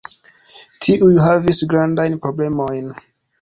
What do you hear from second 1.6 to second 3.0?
grandajn problemojn.